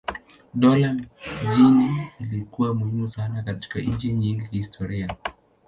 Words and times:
Dola 0.53 0.93
miji 0.93 1.63
ilikuwa 2.19 2.73
muhimu 2.75 3.07
sana 3.07 3.43
katika 3.43 3.79
nchi 3.79 4.13
nyingi 4.13 4.47
kihistoria. 4.47 5.15